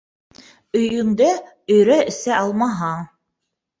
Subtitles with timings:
[0.79, 1.29] Өйөндә
[1.75, 3.05] өйрә эсә алмаһаң